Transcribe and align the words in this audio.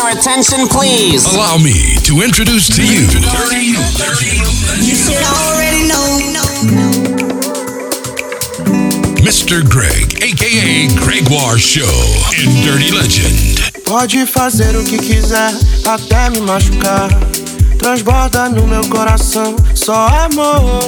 your 0.00 0.18
attention, 0.18 0.66
please? 0.66 1.24
Allow 1.34 1.58
me 1.58 1.96
to 2.04 2.22
introduce 2.22 2.68
to 2.74 2.82
you. 2.82 3.04
You 4.80 4.94
should 4.96 5.22
already 5.22 5.88
know. 5.88 6.20
Mr. 9.20 9.62
Greg, 9.68 10.22
aka 10.22 10.88
Gregoire 10.96 11.58
Show, 11.58 11.84
in 12.38 12.48
Dirty 12.62 12.90
Legend. 12.90 13.84
Pode 13.84 14.24
fazer 14.26 14.74
o 14.76 14.84
que 14.84 14.96
quiser, 14.98 15.52
até 15.86 16.30
me 16.30 16.40
machucar. 16.40 17.10
Transborda 17.78 18.48
no 18.48 18.66
meu 18.66 18.86
coração 18.88 19.54
só 19.74 20.06
amor. 20.06 20.80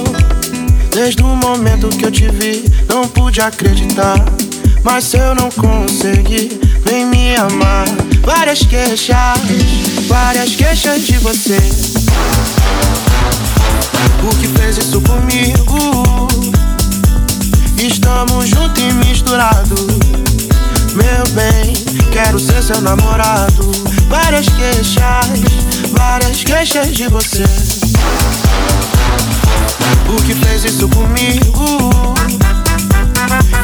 Desde 0.91 1.23
o 1.23 1.37
momento 1.37 1.89
que 1.91 2.07
eu 2.07 2.11
te 2.11 2.29
vi, 2.29 2.65
não 2.89 3.07
pude 3.09 3.41
acreditar. 3.41 4.17
Mas 4.83 5.05
se 5.05 5.19
eu 5.19 5.35
não 5.35 5.51
consegui, 5.51 6.59
vem 6.85 7.07
me 7.07 7.37
amar. 7.37 7.87
Várias 8.25 8.61
queixas, 8.61 9.40
várias 10.08 10.54
queixas 10.54 11.07
de 11.07 11.18
você. 11.18 11.58
O 14.22 14.29
que 14.36 14.49
fez 14.49 14.79
isso 14.79 15.00
comigo? 15.00 16.29
Estamos 17.79 18.49
juntos 18.49 18.82
e 18.82 18.93
misturados. 18.94 19.86
Meu 20.94 21.27
bem, 21.35 21.75
quero 22.13 22.39
ser 22.39 22.63
seu 22.63 22.80
namorado. 22.80 23.72
Várias 24.08 24.46
queixas, 24.49 25.27
várias 25.91 26.44
queixas 26.44 26.94
de 26.94 27.08
você. 27.08 27.44
O 30.08 30.22
que 30.22 30.35
fez 30.35 30.64
isso 30.64 30.89
comigo? 30.89 32.14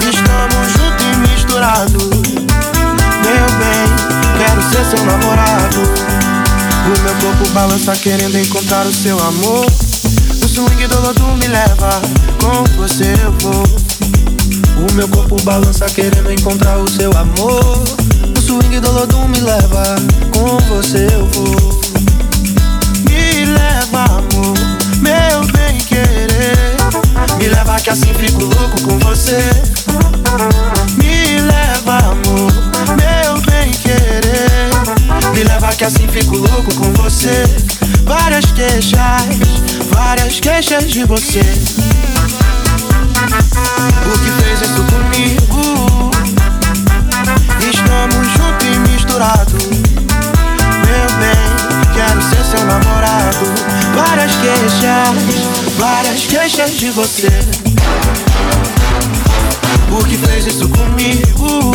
Estamos 0.08 0.72
juntos 0.72 1.04
e 1.04 1.16
misturados. 1.28 2.08
Meu 3.22 3.46
bem, 3.58 4.07
quero 4.38 4.62
ser 4.62 4.84
seu 4.84 5.04
namorado. 5.04 5.82
O 6.86 7.02
meu 7.02 7.14
corpo 7.16 7.48
balança 7.50 7.92
querendo 7.96 8.38
encontrar 8.38 8.86
o 8.86 8.92
seu 8.92 9.18
amor. 9.18 9.66
O 9.66 10.48
swing 10.48 10.86
do 10.86 11.00
lodo 11.00 11.24
me 11.36 11.48
leva, 11.48 12.00
com 12.40 12.64
você 12.76 13.12
eu 13.22 13.32
vou. 13.40 13.64
O 14.88 14.92
meu 14.94 15.08
corpo 15.08 15.36
balança 15.42 15.86
querendo 15.86 16.32
encontrar 16.32 16.78
o 16.78 16.88
seu 16.88 17.10
amor. 17.16 17.82
O 18.36 18.40
swing 18.40 18.80
do 18.80 18.92
lodo 18.92 19.18
me 19.28 19.40
leva, 19.40 19.96
com 20.32 20.56
você 20.68 21.06
eu 21.12 21.26
vou. 21.26 21.80
Me 23.08 23.44
leva, 23.44 24.04
amor, 24.04 24.54
meu 25.00 25.52
bem 25.52 25.78
querer. 25.78 26.76
Me 27.38 27.48
leva 27.48 27.80
que 27.80 27.90
assim 27.90 28.14
fico 28.14 28.44
louco 28.44 28.80
com 28.82 28.98
você. 29.00 29.38
Me 30.96 31.40
leva, 31.40 31.98
amor, 31.98 32.52
meu. 32.96 33.17
Leva 35.68 35.76
que 35.76 35.84
assim 35.84 36.08
fico 36.08 36.36
louco 36.36 36.74
com 36.76 36.90
você. 36.94 37.44
Várias 38.04 38.46
queixas, 38.52 39.00
várias 39.92 40.40
queixas 40.40 40.90
de 40.90 41.04
você. 41.04 41.42
O 44.06 44.18
que 44.18 44.30
fez 44.42 44.62
isso 44.62 44.82
comigo? 44.84 46.10
Estamos 47.60 48.26
juntos 48.28 48.66
e 48.66 48.78
misturados. 48.90 49.66
Meu 50.86 51.08
bem, 51.18 51.44
quero 51.92 52.22
ser 52.22 52.44
seu 52.44 52.64
namorado. 52.64 53.44
Várias 53.94 54.32
queixas, 54.36 55.18
várias 55.76 56.24
queixas 56.26 56.72
de 56.72 56.90
você. 56.92 57.44
O 59.90 60.04
que 60.04 60.16
fez 60.16 60.46
isso 60.46 60.66
comigo? 60.70 61.67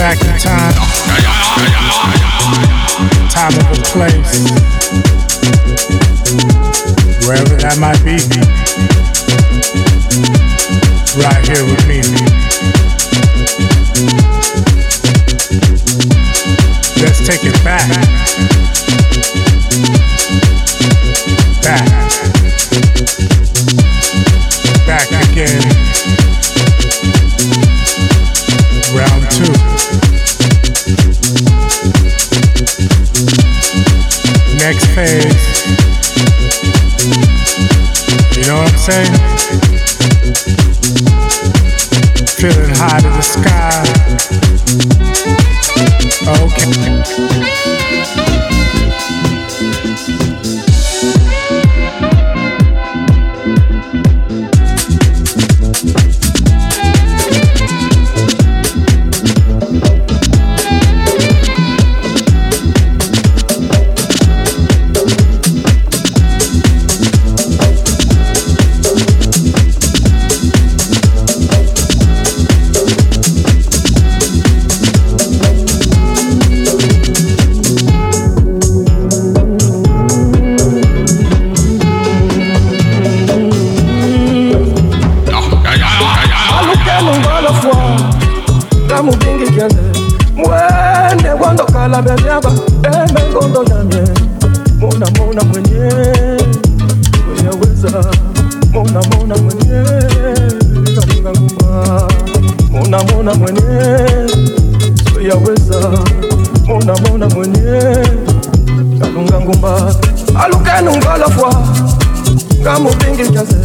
Back 0.00 0.18
in 0.22 0.38
time. 0.38 0.72
Time 3.28 3.52
of 3.52 3.66
a 3.68 3.82
place. 3.92 4.48
Wherever 7.26 7.56
that 7.60 7.76
might 7.78 8.02
be. 8.02 8.16
Right 11.20 11.44
here 11.46 11.64
with 11.66 11.86
me. 11.86 12.00
Let's 17.02 17.20
take 17.26 17.44
it 17.44 17.62
back. 17.62 17.86
Back. 17.90 18.09
lofwa 87.50 87.76
nga 88.86 89.02
mubingi 89.02 89.44
kende 89.52 89.82
mwene 90.36 91.30
gwandokala 91.38 92.02
beliaba 92.02 92.50
embe 92.84 93.20
ngondo 93.30 93.62
yanye 93.70 94.02
mona 94.80 95.06
mona 95.18 95.42
mwenye. 95.44 95.80
Weyaweza 97.28 98.04
mona 98.72 99.00
mona 99.10 99.36
mwenye. 99.36 99.84
Kalinga 100.94 101.30
ngumba 101.30 102.08
mona 102.72 102.98
mona 103.04 103.34
mwenye. 103.34 103.60
Weyaweza 105.16 105.80
mona 106.66 106.94
mona 107.08 107.28
mwenye. 107.28 107.80
Kalunga 109.00 109.40
ngumba. 109.40 109.94
Alukenu 110.44 110.96
ngalofwa 110.96 111.54
nga 112.60 112.78
mubingi 112.78 113.28
kyanze 113.32 113.56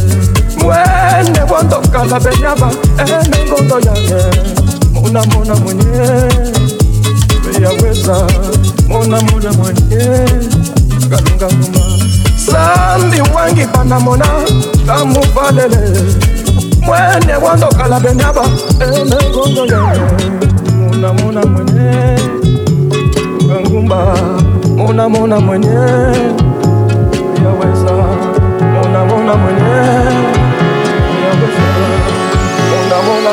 mwene 0.66 1.38
kwandokala 1.48 2.20
benyaba 2.20 2.68
emengondo 3.06 3.76
yanye 3.86 4.20
mona 4.94 5.22
mona 5.30 5.54
mwenye 5.54 5.84
uyaweza 7.58 8.16
mona 8.88 9.20
mona 9.20 9.52
mwenye 9.52 10.04
kalunga 11.10 11.46
ngumba 11.54 11.80
sambi 12.46 13.20
wangi 13.34 13.64
pana 13.72 14.00
mona 14.00 14.26
kamuvalele 14.86 15.82
mwene 16.82 17.32
kwandokala 17.40 18.00
benyaba 18.00 18.44
emengondo 18.80 19.66
yanye 19.66 20.30
mona 20.78 21.12
mona 21.12 21.42
mwenye 21.46 22.18
ngumba 23.68 24.16
mona 24.76 25.08
mona 25.08 25.40
mwenye 25.40 25.68
uyaweza 27.38 27.92
mona 28.74 29.04
mona 29.04 29.34
mwenye 29.36 30.35
mona 32.70 33.02
mona 33.02 33.30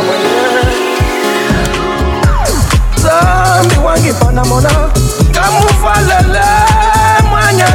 zambi 3.01 3.75
wangipana 3.85 4.43
mona 4.45 4.69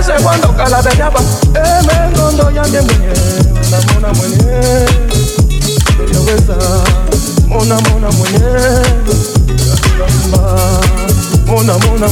ese 0.01 0.13
cuando 0.23 0.49
cala 0.57 0.83
de 0.83 0.91
llama 0.97 1.21
Eh, 1.55 1.83
me 1.87 1.95
encondo 2.07 2.51
ya 2.51 2.63
de 2.63 2.81
mwenye 2.81 3.13
Mona 3.71 3.79
mona 3.93 4.13
mwenye 4.15 4.45
Yaweza 6.15 6.57
Mona 7.47 7.81
mona 7.81 8.11
mwenye 8.11 8.41
Kamba 9.99 10.59
Mona 11.47 11.75
mona 11.79 12.09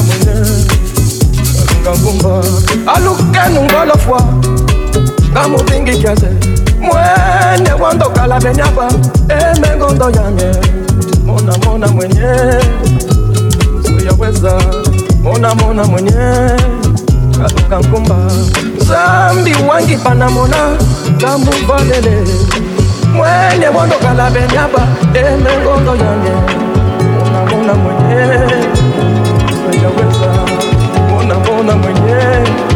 mwenye 0.00 0.32
nga 1.82 1.90
ngumba 1.98 2.42
aluka 2.94 3.48
nungolo 3.48 3.94
fwa 3.98 4.20
nga 5.32 5.48
mobingi 5.48 5.92
kiase 5.98 6.28
mwene 6.80 7.72
wandokala 7.82 8.40
benyaba. 8.40 8.88
Emengondo 9.28 10.10
yange. 10.10 10.50
Mona 11.26 11.52
mona 11.64 11.88
mwenye. 11.88 12.32
Suyaweza 13.84 14.58
mona 15.22 15.54
mona 15.54 15.84
mwenye. 15.84 16.16
Aluka 17.44 17.80
ngumba 17.88 18.16
zambi 18.78 19.54
wangi 19.68 19.96
panamona 19.96 20.56
nga 21.16 21.38
muvalele 21.38 22.24
mwenye 23.14 23.68
wandokala 23.76 24.30
benyaba. 24.30 24.82
Emengondo 25.14 25.92
yange. 25.96 26.34
Mona 27.14 27.40
mona 27.50 27.74
mwenye. 27.74 28.69
на 31.62 31.76
мне. 31.76 32.69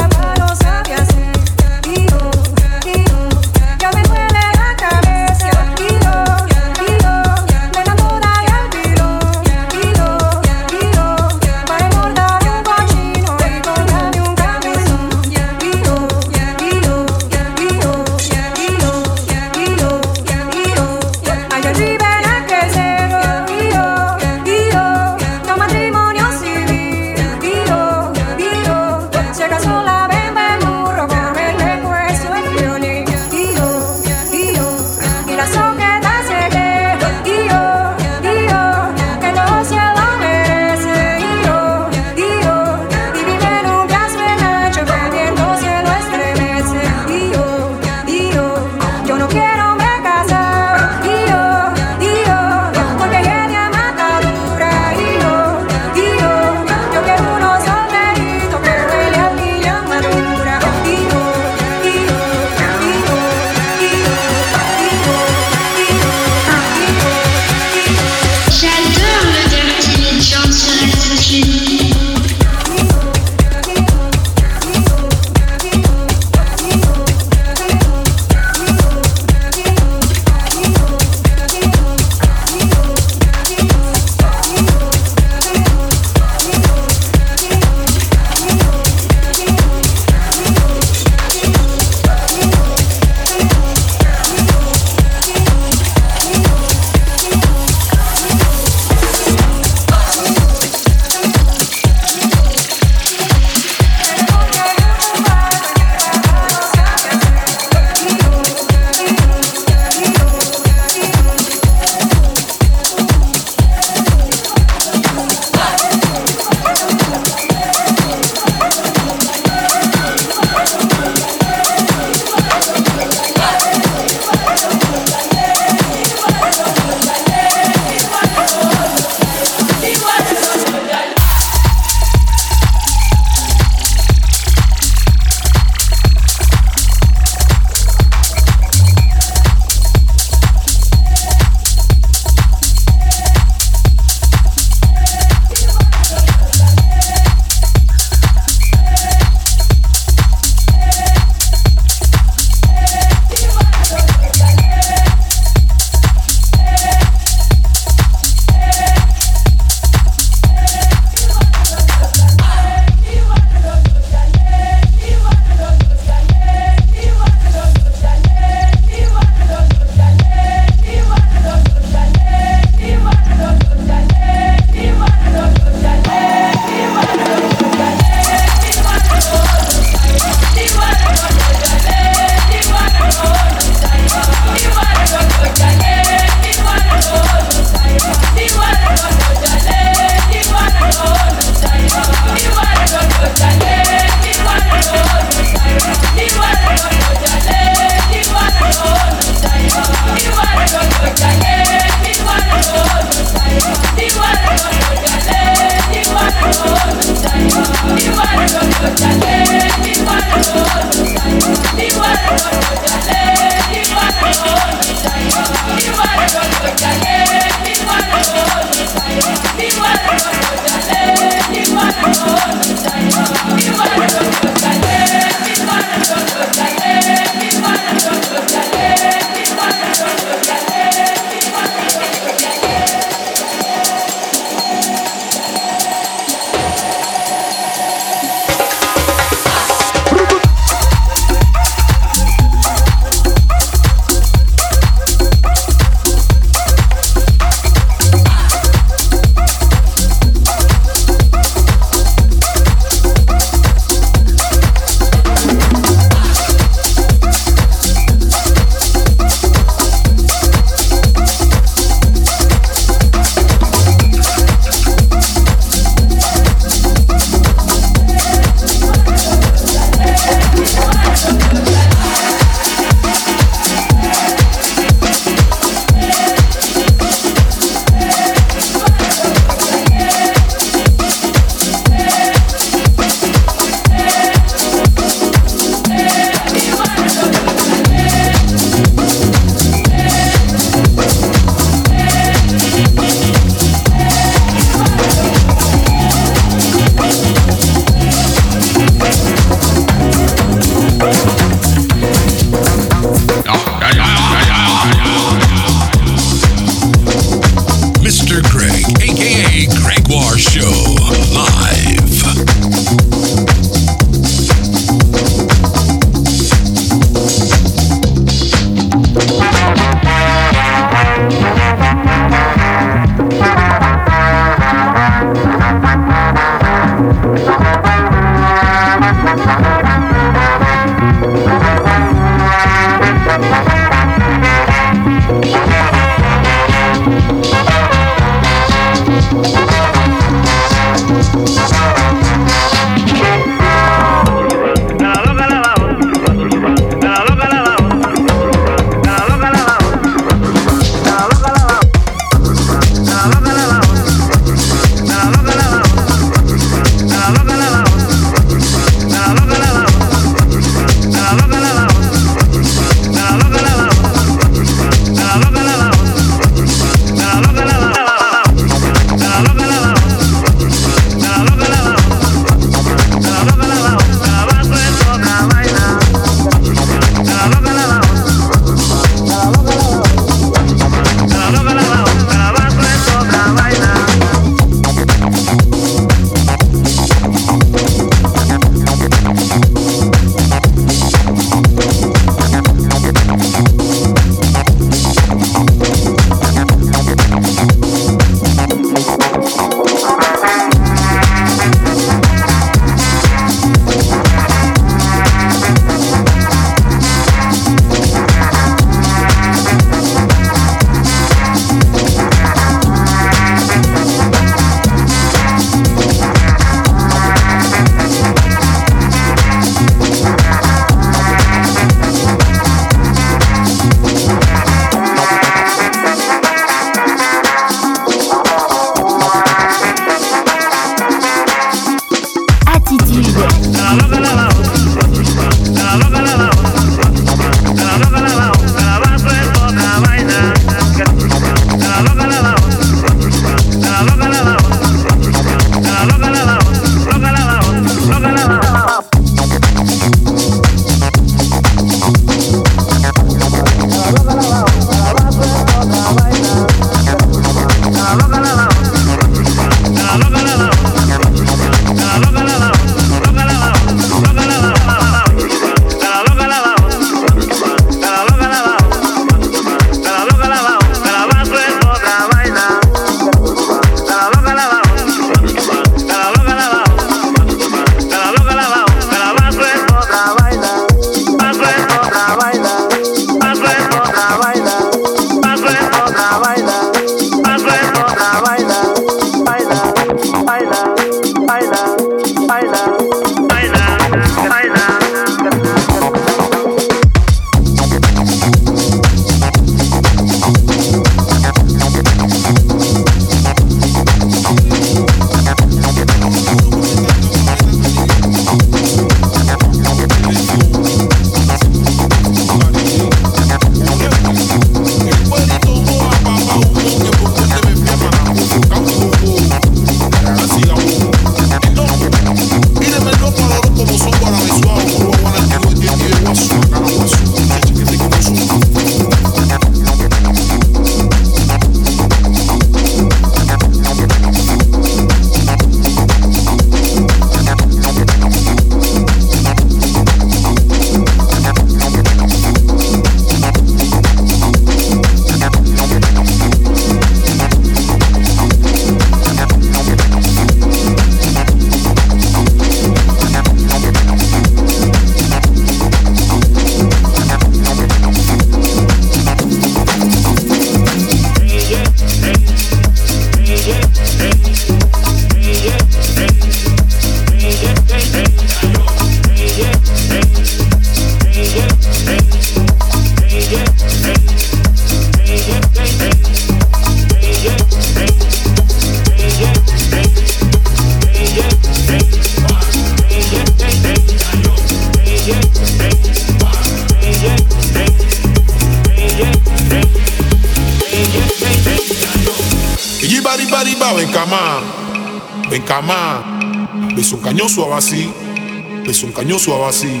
besonkanyoso 598.86 599.54
abasi 599.54 600.00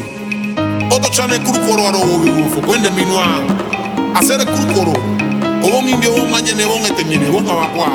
ototyana 0.96 1.34
ekulukoro 1.34 1.88
ara 1.88 1.98
obubibuufu 1.98 2.60
gwenda 2.60 2.88
eminwa 2.88 3.24
asera 4.18 4.42
ekulukoro 4.42 4.94
obongimbya 5.66 6.08
obomanye 6.10 6.52
nebongetemye 6.54 7.16
nebonga 7.16 7.52
bakwa 7.60 7.88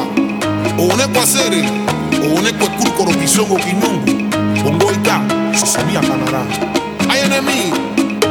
obonekwa 0.81 1.23
asere 1.23 1.61
obonekwa 2.25 2.65
ekulukoro 2.67 3.11
kisongo 3.21 3.55
kinyungu 3.55 4.11
bongoita 4.63 5.15
sosamiyakanara 5.59 6.41
ayenemi 7.09 7.59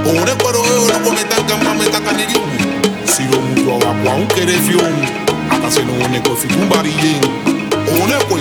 obonekwa 0.08 0.52
royo 0.52 0.82
olokometankamametakaneriumu 0.84 2.56
siro 3.12 3.38
omuntu 3.38 3.70
awakwa 3.70 4.14
unkerefyomu 4.14 5.02
akasenoonekwa 5.54 6.32
efitumbarilyen 6.32 7.20
obonekwe 7.90 8.40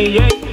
Dirty 0.00 0.49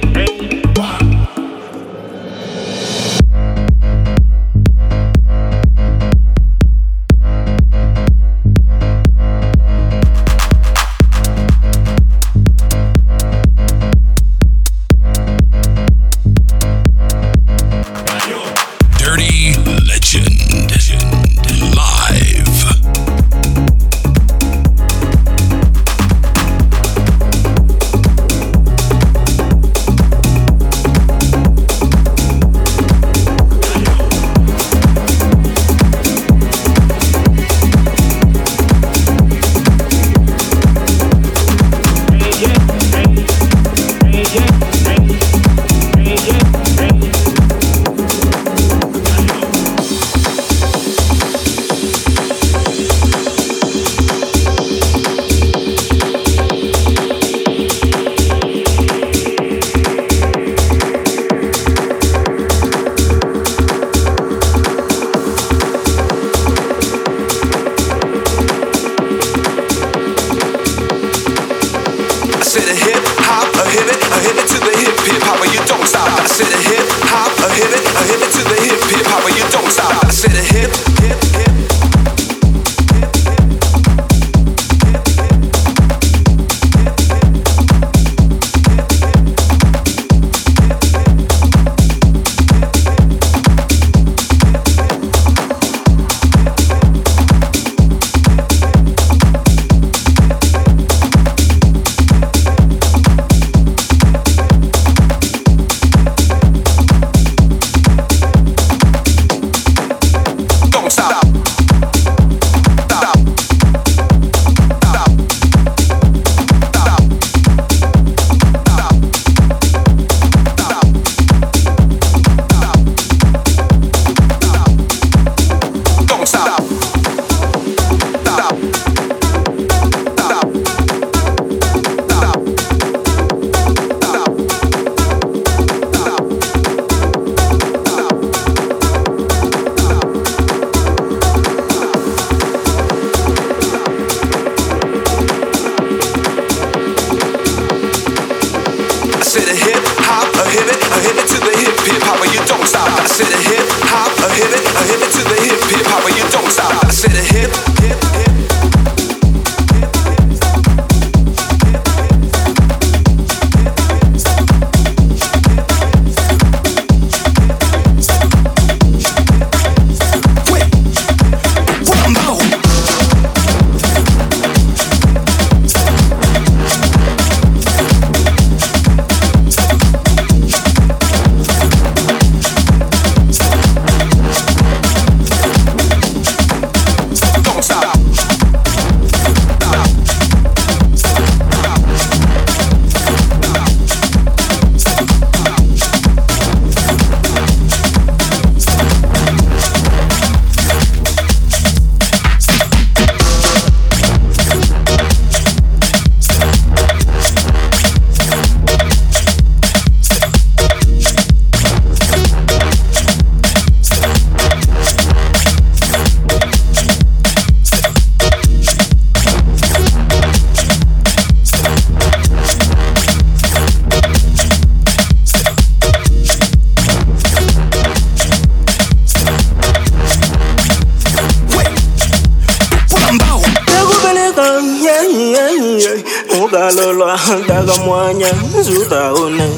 dakamwanya 237.48 238.26
zutaone 238.66 239.48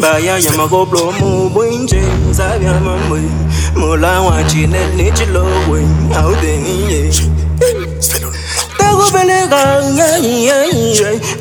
bayaya 0.00 0.52
makoplo 0.56 1.12
mubwinje 1.20 2.02
zabyamamwe 2.30 3.22
mulawa 3.76 4.44
chine 4.44 4.78
nichilowe 4.96 5.82
audengiye 6.16 7.12
takupeleka 8.78 9.82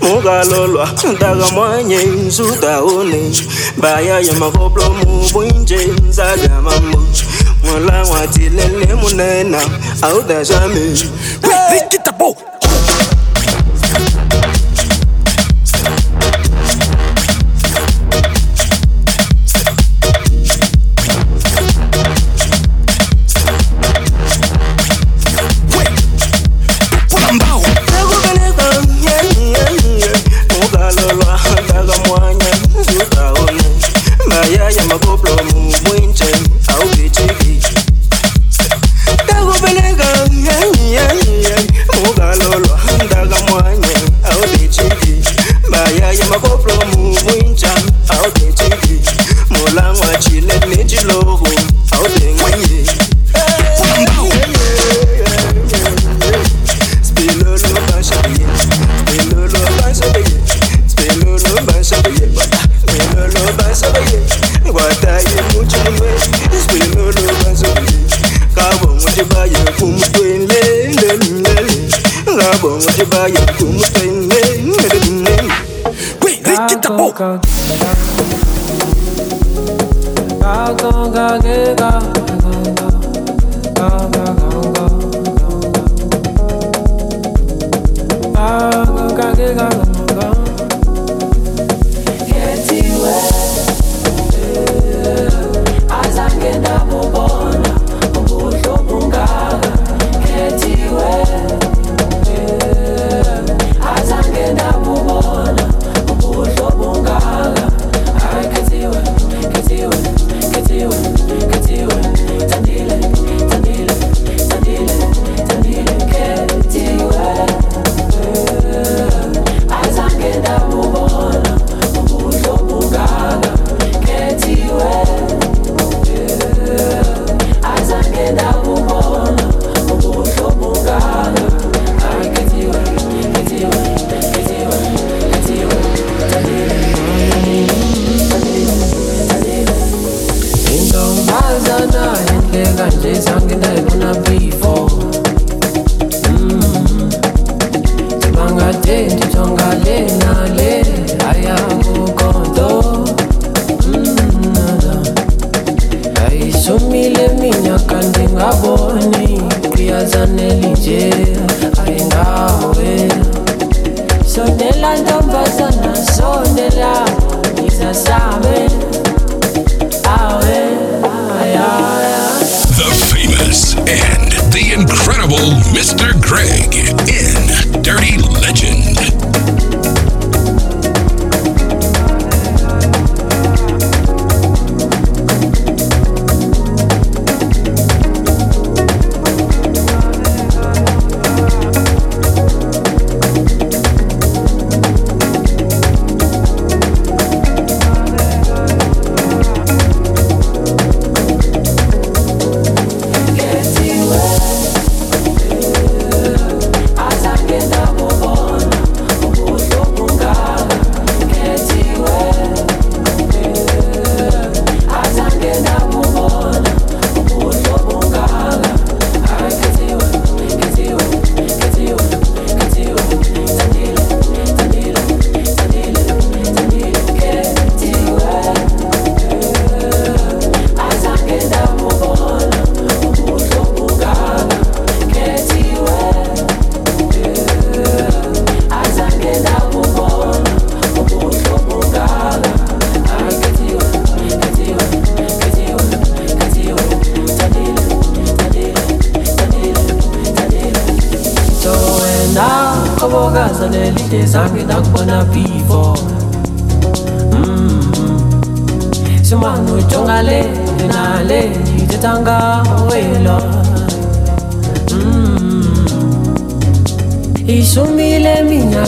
mukalolwa 0.01 0.89
dakamwanye 1.19 1.99
zutaone 2.29 3.31
bayaya 3.77 4.33
makoplo 4.33 4.89
mubwinje 4.89 5.79
zabyamamwe 6.09 6.99
mulawa 7.63 8.27
chine 8.27 8.65
munena 9.01 9.61
audashame 10.01 10.91
ishumile 10.93 11.27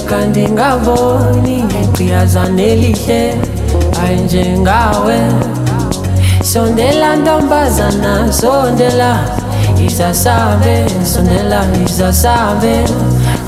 minyaka 0.10 0.28
ndingaboni 0.28 1.64
gqiyazane 1.94 2.64
elihle 2.74 3.22
ayinjengawe 4.04 5.18
sondela 6.42 7.16
ntombazana 7.16 8.32
sondela 8.34 9.12
izasabe 9.86 10.86
sondela 11.06 11.62
izasabe. 11.86 12.76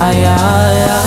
Ayaya 0.01 0.97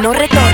no 0.00 0.12
retorno. 0.12 0.53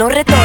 no 0.00 0.08
retorna. 0.08 0.39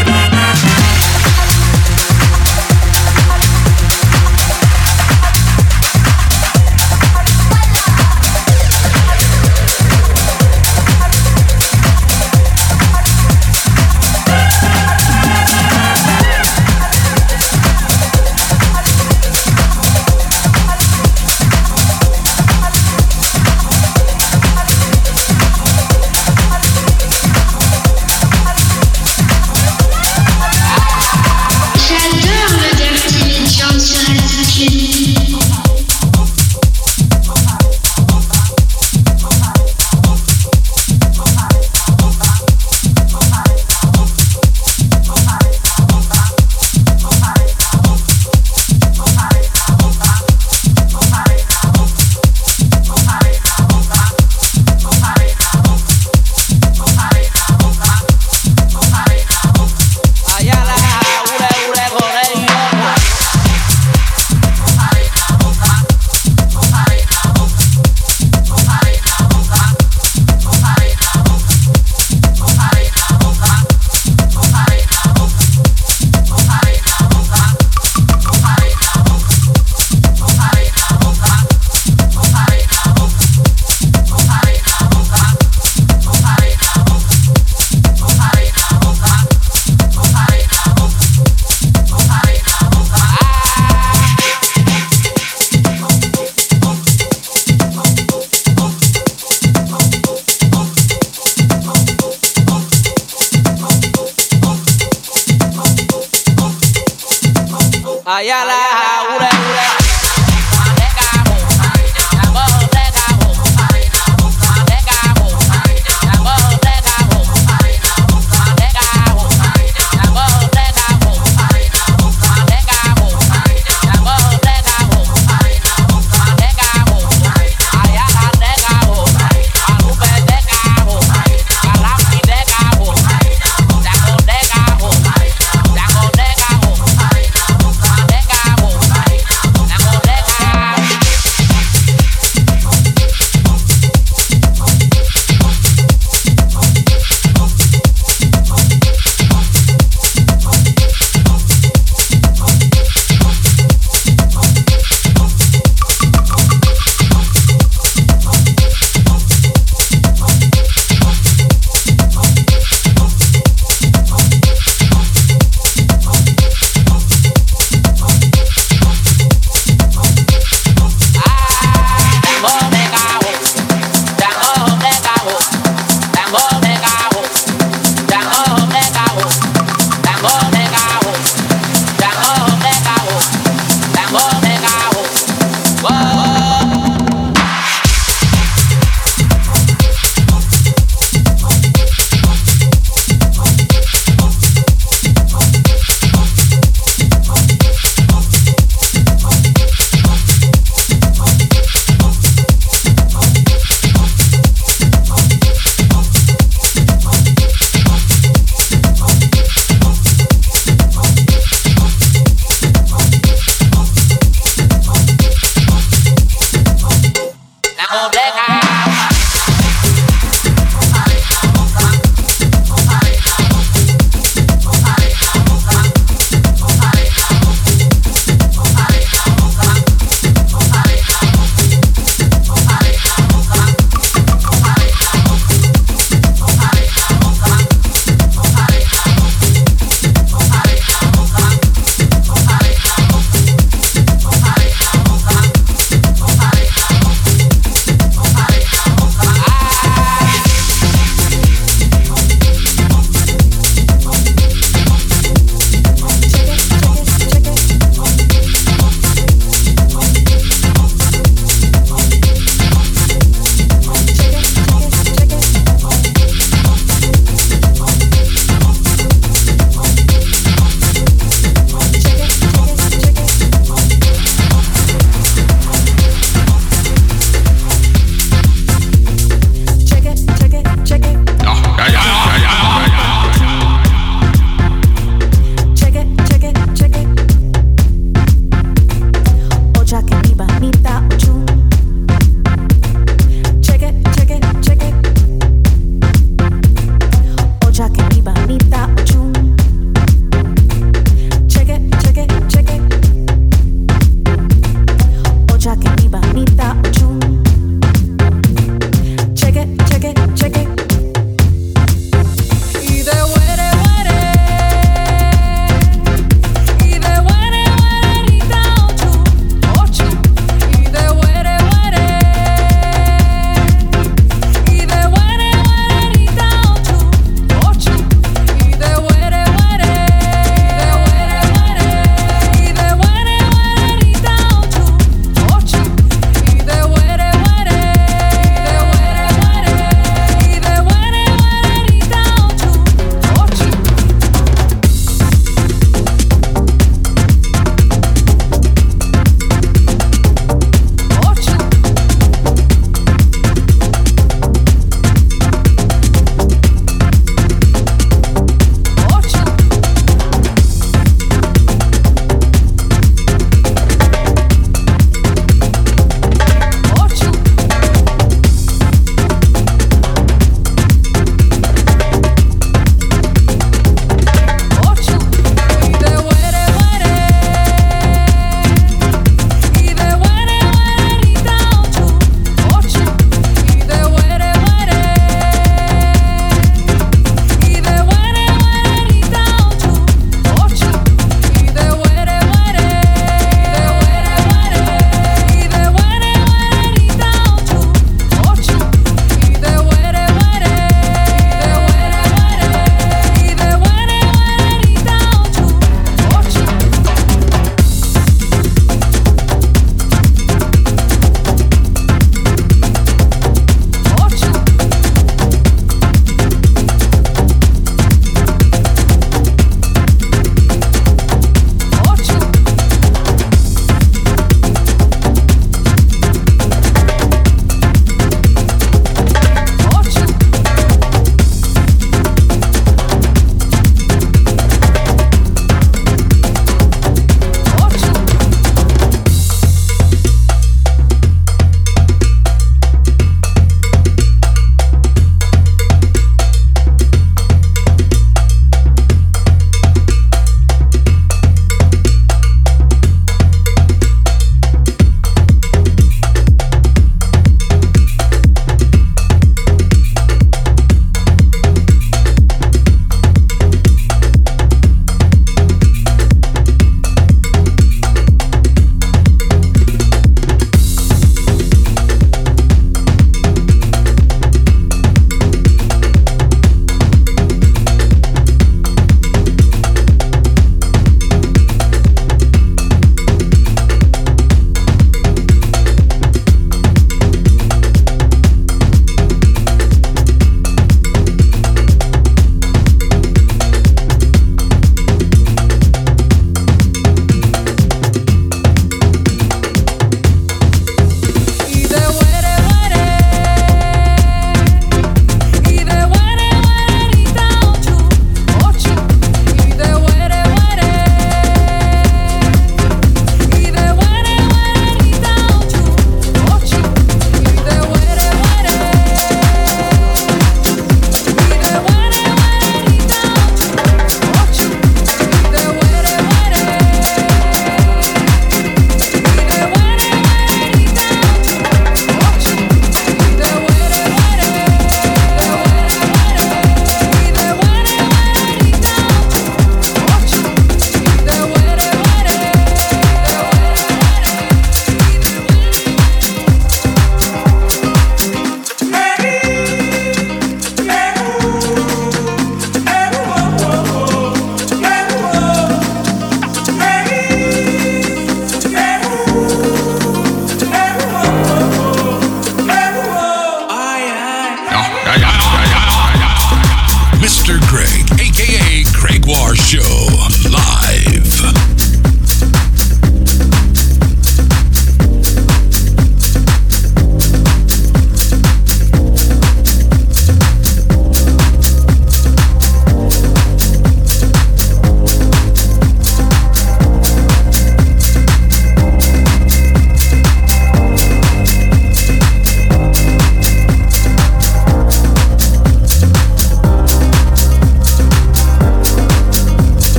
Ayala. 108.15 108.64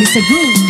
Mr. 0.00 0.20
Groove. 0.28 0.61